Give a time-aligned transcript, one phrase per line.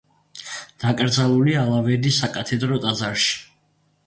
[0.83, 3.39] დაკრძალულია ალავერდის საკათედრო ტაძარში.